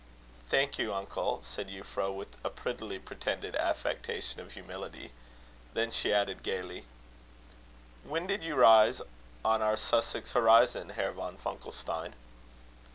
[0.49, 5.11] "Thank you, uncle," said Euphra, with a prettily pretended affectation of humility.
[5.75, 6.85] Then she added gaily:
[8.03, 9.03] "When did you rise
[9.45, 12.13] on our Sussex horizon, Herr von Funkelstein?"